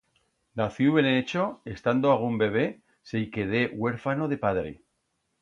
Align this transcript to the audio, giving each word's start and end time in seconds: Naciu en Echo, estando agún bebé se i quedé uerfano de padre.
Naciu 0.59 0.91
en 1.01 1.07
Echo, 1.21 1.43
estando 1.75 2.05
agún 2.09 2.35
bebé 2.43 2.65
se 3.09 3.15
i 3.23 3.27
quedé 3.37 3.63
uerfano 3.85 4.25
de 4.33 4.41
padre. 4.47 4.71